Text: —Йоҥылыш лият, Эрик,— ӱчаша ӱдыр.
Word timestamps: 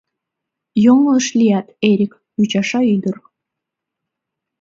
—Йоҥылыш 0.83 1.27
лият, 1.39 1.67
Эрик,— 1.89 2.13
ӱчаша 2.41 2.79
ӱдыр. 2.95 3.15